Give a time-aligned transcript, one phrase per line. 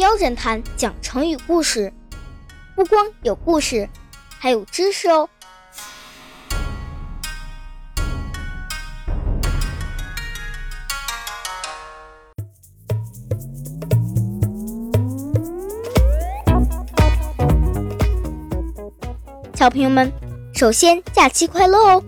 [0.00, 1.92] 喵侦探讲成语故事，
[2.74, 3.86] 不光有故事，
[4.38, 5.28] 还有知识哦。
[19.54, 20.10] 小朋友们，
[20.54, 22.02] 首先假期快乐哦！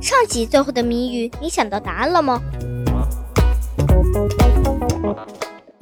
[0.00, 2.40] 上集最后的谜语，你想到答案了吗？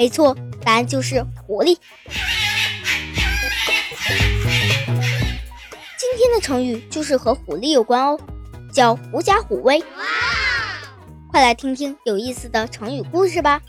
[0.02, 1.78] 没错，答案就是狐狸。
[5.96, 8.18] 今天的成语就是和狐狸有关哦，
[8.72, 9.80] 叫狐假虎威。
[11.30, 13.62] 快来听听有意思的成语故事吧！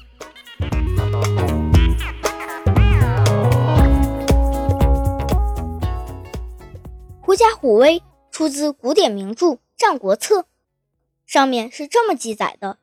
[7.22, 9.46] 狐假虎威出自古典名著
[9.78, 10.40] 《战国策》，
[11.28, 12.80] 上面是这么记载的：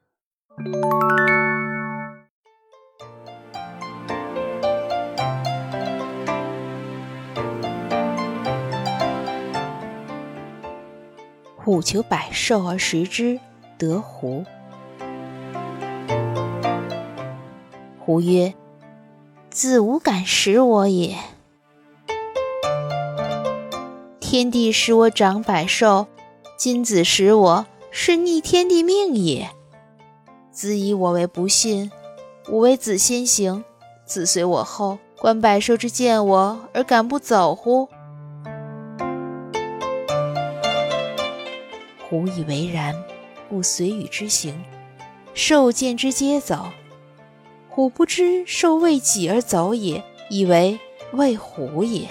[11.63, 13.39] 虎求百兽而食之，
[13.77, 14.47] 得狐。
[17.99, 18.55] 狐曰
[19.51, 21.19] ：“子无敢食我也。”
[24.19, 26.07] 天地使我长百兽，
[26.57, 29.51] 今子食我是逆天地命也。
[30.51, 31.93] 子以我为不信，
[32.49, 33.63] 吾为子先行，
[34.07, 37.87] 子随我后，观百兽之见我而敢不走乎？
[42.11, 42.93] 虎以为然，
[43.49, 44.65] 故随与之行。
[45.33, 46.67] 兽见之皆走，
[47.69, 50.81] 虎不知兽为己而走也，以为
[51.13, 52.09] 为虎也。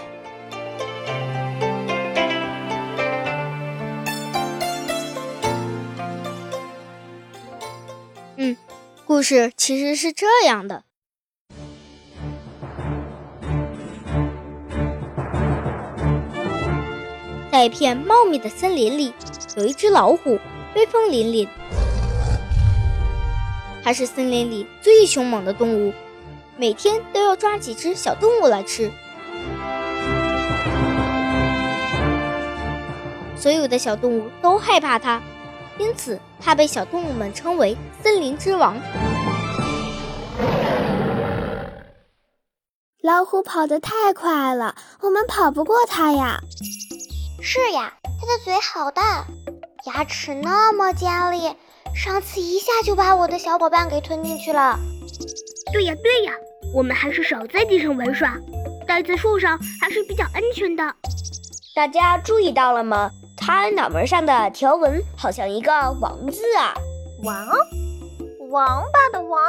[8.37, 8.55] 嗯，
[9.05, 10.85] 故事其实是这样的：
[17.51, 19.13] 在一片茂密的森林里，
[19.55, 20.39] 有一只老虎，
[20.75, 21.47] 威风凛凛。
[23.83, 25.93] 它是森林里最凶猛的动物，
[26.55, 28.91] 每天都要抓几只小动物来吃。
[33.35, 35.21] 所有的小动物都害怕它。
[35.77, 38.75] 因此，它被小动物们称为“森林之王”。
[43.01, 46.41] 老虎跑得太快了，我们跑不过它呀。
[47.41, 49.25] 是呀，它的嘴好大，
[49.87, 51.51] 牙齿那么尖利，
[51.95, 54.77] 上次一下就把我的小伙伴给吞进去了。
[55.73, 56.33] 对呀对呀，
[56.71, 58.37] 我们还是少在地上玩耍，
[58.85, 60.83] 待在树上还是比较安全的。
[61.73, 63.09] 大家注意到了吗？
[63.35, 66.75] 他脑门上的条纹好像一个王字啊！
[67.23, 67.47] 王，
[68.51, 69.41] 王八的王。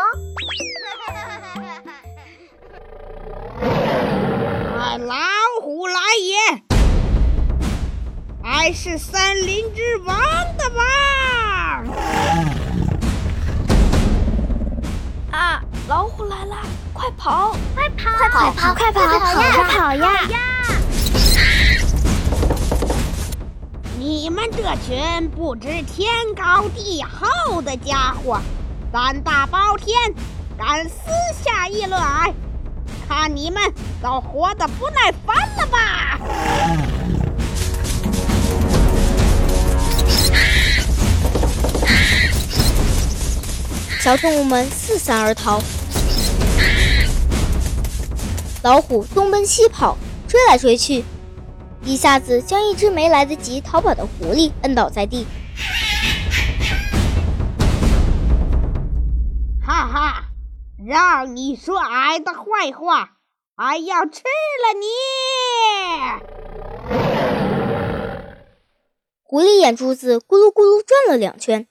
[4.79, 5.15] 啊，老
[8.63, 10.15] 还是森林之王
[10.59, 10.85] 的王！
[15.31, 16.57] 啊，老虎来了，
[16.93, 17.57] 快跑！
[17.75, 18.11] 快跑！
[18.19, 18.53] 快跑！
[18.75, 19.01] 快跑！
[19.01, 20.29] 快跑呀！
[23.99, 28.39] 你们这群不知天高地厚的家伙，
[28.93, 29.97] 胆大包天，
[30.59, 31.01] 敢私
[31.43, 32.35] 下议论俺，
[33.09, 33.63] 看你们
[34.03, 36.21] 都活得不耐烦了吧！
[44.01, 45.61] 小动物们四散而逃，
[48.63, 51.05] 老虎东奔西跑，追来追去。
[51.85, 55.27] 一下子将一只没来得及逃跑的狐狸摁倒在地。
[59.63, 60.25] 哈哈，
[60.83, 63.11] 让你说俺的坏话，
[63.57, 64.23] 俺要吃
[64.63, 64.87] 了你！
[69.23, 71.67] 狐狸眼珠子咕噜咕噜转了两圈，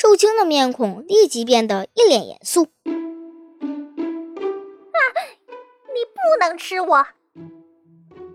[0.00, 2.62] 受惊的面孔立即变得一脸严肃。
[2.62, 2.88] 啊，
[5.92, 7.06] 你不能吃我！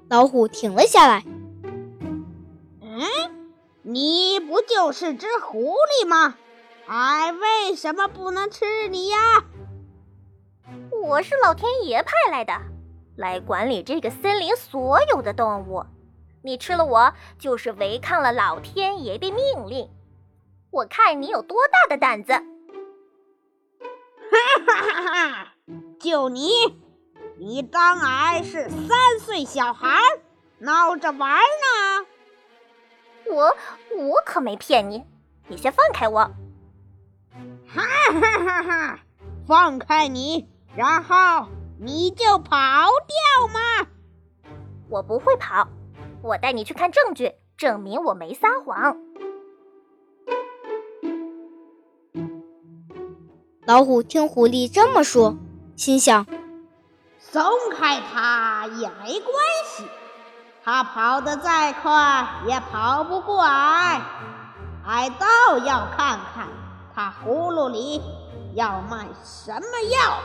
[0.08, 1.24] 老虎停了下来。
[2.84, 3.02] 嗯，
[3.82, 5.74] 你不就是只狐
[6.04, 6.38] 狸吗？
[6.86, 9.18] 俺为什么不能吃你呀？
[10.92, 12.54] 我是老天爷派来的，
[13.16, 15.84] 来管理这个森林所有的动物。
[16.44, 19.90] 你吃了我，就是违抗了老天爷的命令。
[20.75, 22.33] 我看你有多大的胆子！
[24.27, 25.54] 哈哈哈哈！
[26.01, 26.50] 就你！
[27.38, 30.01] 你当俺是三岁小孩
[30.60, 32.06] 闹着玩呢？
[33.31, 33.56] 我
[33.98, 35.06] 我可没骗你，
[35.48, 36.19] 你先放开我！
[37.74, 37.81] 哈
[38.12, 39.00] 哈哈哈！
[39.48, 41.48] 放开你，然后
[41.80, 43.88] 你就跑掉吗？
[44.89, 45.69] 我不会跑，
[46.21, 48.98] 我带你去看证据，证明我没撒谎。
[53.68, 55.38] 老虎听狐狸这么说，
[55.76, 56.28] 心想：
[57.20, 59.34] 松开它也没关
[59.66, 59.84] 系，
[60.64, 64.04] 它跑得再快也跑不过来。
[64.86, 66.48] 俺倒要看看
[66.94, 68.04] 它葫芦里
[68.54, 70.22] 要卖什么药。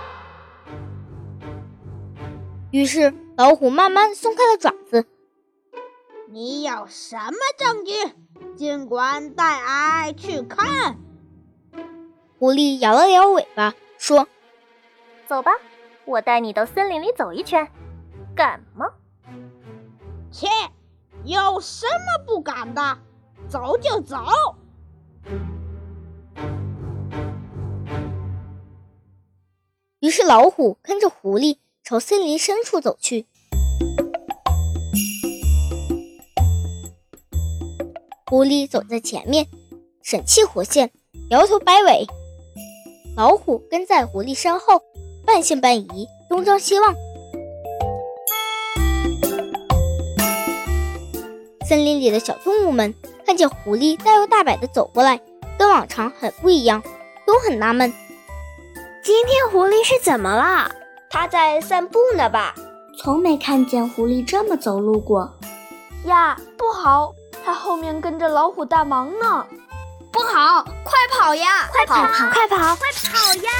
[2.70, 5.06] 于是老虎慢慢松开了爪子。
[6.28, 7.92] 你有什么证据？
[8.54, 10.98] 尽管带俺去看。
[12.40, 14.26] 狐狸摇了摇尾巴，说
[15.28, 15.50] ：“走吧，
[16.06, 17.70] 我带你到森林里走一圈。
[18.34, 18.86] 敢吗
[20.32, 20.46] ？”“切，
[21.24, 22.96] 有什么不敢的？
[23.46, 24.16] 走就走。”
[30.00, 33.26] 于是老虎跟着狐狸朝森林深处走去。
[38.24, 39.46] 狐狸走在前面，
[40.00, 40.90] 神气活现，
[41.28, 42.06] 摇头摆尾。
[43.20, 44.80] 老虎跟在狐狸身后，
[45.26, 46.94] 半信半疑，东张西望。
[51.68, 52.94] 森林里的小动物们
[53.26, 55.20] 看见狐狸大摇大摆地走过来，
[55.58, 56.82] 跟往常很不一样，
[57.26, 57.92] 都很纳闷：
[59.04, 60.70] 今天狐狸是怎么了？
[61.10, 62.54] 它在散步呢吧？
[62.98, 65.30] 从没看见狐狸这么走路过。
[66.06, 67.12] 呀，不好，
[67.44, 69.44] 它后面跟着老虎大王呢！
[70.12, 71.68] 不好，快跑呀！
[71.72, 72.06] 快跑！
[72.32, 72.76] 快跑！
[72.76, 73.50] 快跑呀！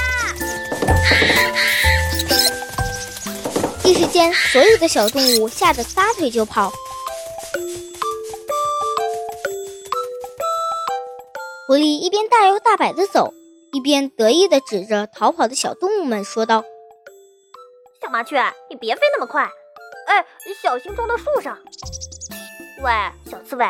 [3.83, 6.71] 一时间，所有的小动物吓得撒腿就跑。
[11.67, 13.33] 狐狸一边大摇大摆的走，
[13.71, 16.63] 一边得意的指着逃跑的小动物们说道
[18.01, 19.49] ：“小麻雀，你别飞那么快！
[20.07, 20.25] 哎，
[20.61, 21.57] 小心撞到树上！
[22.81, 22.91] 喂，
[23.29, 23.65] 小刺猬，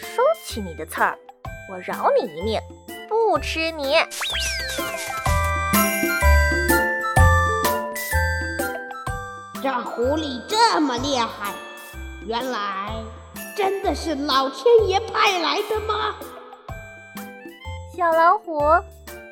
[0.00, 1.18] 收起你的刺儿！”
[1.70, 2.60] 我饶你一命，
[3.08, 3.94] 不吃你。
[9.62, 11.54] 这狐狸这么厉害，
[12.26, 12.92] 原来
[13.56, 16.14] 真的是老天爷派来的吗？
[17.96, 18.58] 小老虎，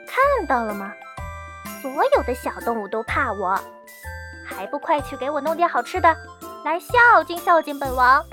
[0.07, 0.93] 看到了吗？
[1.83, 3.59] 所有的小动物都怕我，
[4.47, 6.17] 还不快去给我弄点好吃的，
[6.65, 8.25] 来孝敬孝敬本王！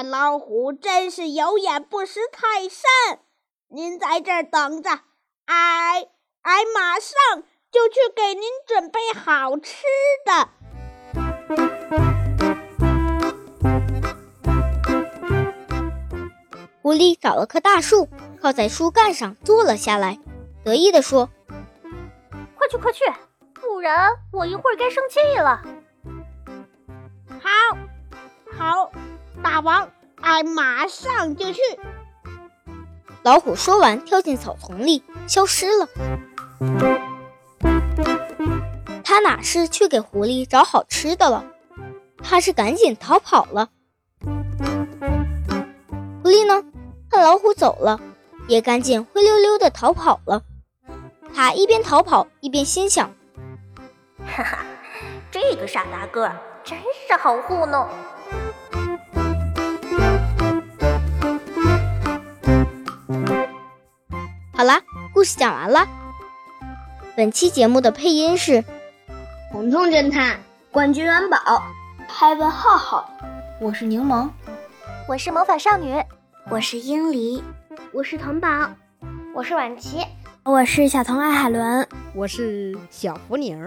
[0.00, 3.20] 俺老虎真是有眼不识泰山！
[3.68, 4.88] 您在这儿等着，
[5.44, 6.06] 俺
[6.40, 9.84] 俺马上就去给您准备好吃
[10.24, 10.48] 的。
[16.80, 18.08] 狐狸找了棵大树，
[18.40, 20.18] 靠在树干上坐了下来，
[20.64, 21.28] 得意地说
[22.56, 23.04] ：“快去快去，
[23.52, 25.62] 不然我一会儿该生气了。”
[27.44, 27.76] 好。
[28.58, 28.90] 好，
[29.42, 29.90] 大王，
[30.20, 31.60] 俺马上就去。
[33.22, 35.88] 老虎说完，跳进草丛里，消失了。
[39.04, 41.44] 他哪是去给狐狸找好吃的了？
[42.22, 43.68] 他是赶紧逃跑了。
[46.22, 46.64] 狐狸呢？
[47.10, 48.00] 看老虎走了，
[48.46, 50.42] 也赶紧灰溜溜的逃跑了。
[51.34, 53.10] 他一边逃跑，一边心想：
[54.24, 54.64] 哈哈，
[55.30, 56.30] 这个傻大个
[56.62, 57.88] 真是好糊弄。
[64.60, 64.82] 好啦，
[65.14, 65.88] 故事讲完了。
[67.16, 68.62] 本期节目的配音是：
[69.50, 70.38] 彤彤侦探、
[70.70, 71.38] 冠军元宝、
[72.06, 73.10] 海文浩浩。
[73.58, 74.28] 我是柠檬，
[75.08, 76.04] 我是魔法少女，
[76.50, 77.42] 我是英离，
[77.94, 78.68] 我是童宝，
[79.34, 80.04] 我是婉琪，
[80.44, 83.66] 我是小童爱海伦，我是小福宁。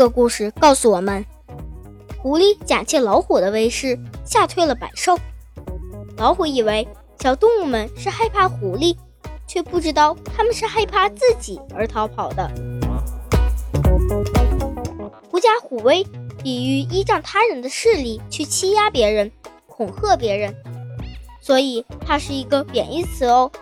[0.00, 1.22] 这个故事告诉我们，
[2.16, 5.14] 狐狸假借老虎的威势吓退了百兽。
[6.16, 6.88] 老虎以为
[7.18, 8.96] 小动物们是害怕狐狸，
[9.46, 12.50] 却不知道他们是害怕自己而逃跑的。
[15.30, 16.02] 狐假虎威
[16.42, 19.30] 比喻依仗他人的势力去欺压别人、
[19.66, 20.56] 恐吓别人，
[21.42, 23.52] 所以它是一个贬义词哦。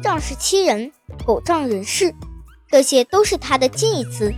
[0.00, 0.92] 仗势欺人、
[1.26, 2.14] 狗仗人势，
[2.70, 4.32] 这些都是它的近义词。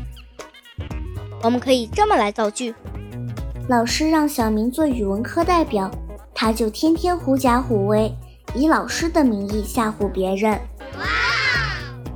[1.43, 2.73] 我们可以这么来造句：
[3.69, 5.91] 老师让小明做语文课代表，
[6.33, 8.15] 他就天天狐假虎威，
[8.55, 10.53] 以老师的名义吓唬别人。
[10.99, 11.05] 哇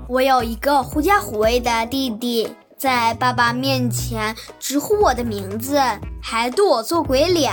[0.09, 5.81] 我有一个狐假虎威的弟弟，在爸爸面前直呼我的名字，
[6.23, 7.53] 还对我做鬼脸。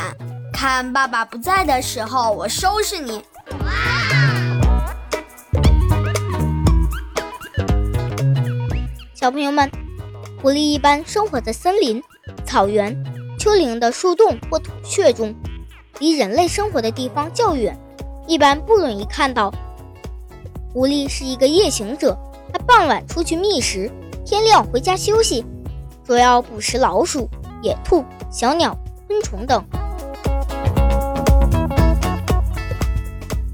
[0.54, 3.24] 看爸爸不在的时候，我收拾你！
[9.16, 9.72] 小朋友们，
[10.44, 12.04] 狐狸一般生活在森林、
[12.46, 13.02] 草原、
[13.40, 15.34] 丘陵的树洞或土穴中，
[16.00, 17.80] 离人类生活的地方较远，
[18.28, 19.50] 一般不容易看到。
[20.74, 22.18] 狐狸是一个夜行者，
[22.52, 23.90] 它傍晚出去觅食，
[24.26, 25.46] 天亮回家休息，
[26.04, 27.30] 主要捕食老鼠、
[27.62, 29.64] 野兔、小鸟、昆虫等。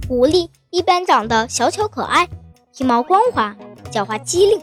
[0.08, 2.28] 狐狸一般长得小巧可爱，
[2.74, 3.56] 体毛光滑，
[3.92, 4.60] 狡猾机灵，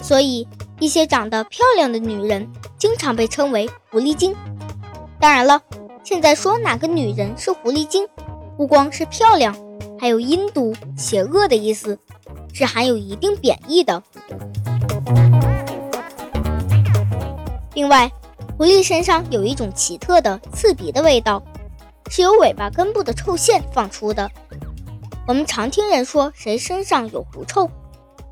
[0.00, 0.48] 所以
[0.80, 4.34] 一些长得漂亮的女人经常被称为狐狸精。
[5.20, 5.60] 当然了，
[6.02, 8.08] 现在说哪个女人是狐狸精，
[8.56, 9.54] 不光是漂亮，
[10.00, 11.98] 还有阴毒、邪恶的意思，
[12.54, 14.02] 是含有一定贬义的。
[17.74, 18.10] 另外，
[18.56, 21.42] 狐狸身上有一种奇特的刺鼻的味道，
[22.10, 24.30] 是由尾巴根部的臭腺放出的。
[25.28, 27.70] 我们常听人说谁身上有狐臭，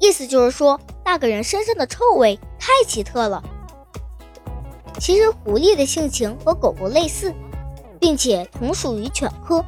[0.01, 3.43] 意思就是说那个人身上的臭味太奇特了。
[5.01, 7.33] 其实狐狸的性情和狗狗类似，
[7.99, 9.65] 并且同属于犬科，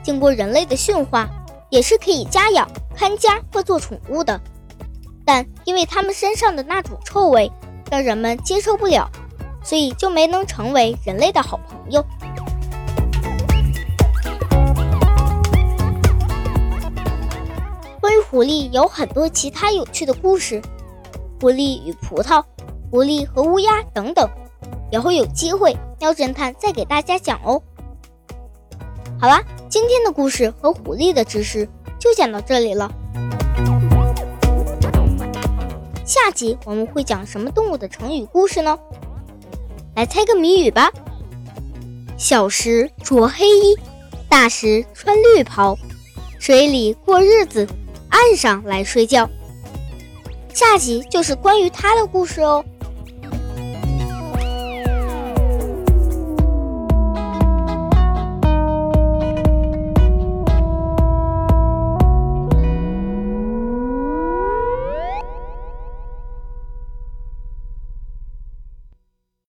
[0.00, 1.28] 经过人类的驯化，
[1.70, 4.40] 也是可以家养、看家或做宠物的。
[5.24, 7.50] 但因为它们身上的那种臭味
[7.90, 9.10] 让人们接受不了，
[9.64, 12.04] 所以就没能成为人类的好朋友。
[18.30, 20.62] 狐狸有很多其他有趣的故事，
[21.40, 22.40] 狐狸与葡萄、
[22.88, 24.30] 狐狸和乌鸦等等，
[24.92, 27.60] 以后有机会喵侦探再给大家讲哦。
[29.20, 31.68] 好啦，今天的故事和狐狸的知识
[31.98, 32.88] 就讲到这里了。
[36.04, 38.78] 下集我们会讲什么动物的成语故事呢？
[39.96, 40.88] 来猜个谜语吧。
[42.16, 43.76] 小时着黑衣，
[44.28, 45.76] 大时穿绿袍，
[46.38, 47.66] 水里过日子。
[48.20, 49.28] 岸上来睡觉，
[50.52, 52.62] 下集就是关于他的故事哦。